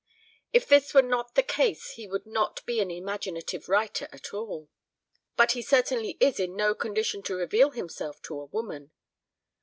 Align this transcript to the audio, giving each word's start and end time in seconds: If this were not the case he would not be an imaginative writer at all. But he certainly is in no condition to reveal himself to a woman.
If 0.51 0.67
this 0.67 0.95
were 0.95 1.03
not 1.03 1.35
the 1.35 1.43
case 1.43 1.91
he 1.91 2.07
would 2.07 2.25
not 2.25 2.65
be 2.65 2.79
an 2.79 2.89
imaginative 2.89 3.69
writer 3.69 4.07
at 4.11 4.33
all. 4.33 4.67
But 5.35 5.51
he 5.51 5.61
certainly 5.61 6.17
is 6.19 6.39
in 6.39 6.55
no 6.55 6.73
condition 6.73 7.21
to 7.21 7.35
reveal 7.35 7.69
himself 7.69 8.19
to 8.23 8.39
a 8.39 8.45
woman. 8.45 8.89